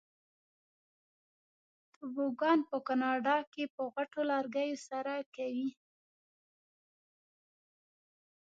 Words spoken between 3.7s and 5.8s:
په غټو لرګیو سره کوي.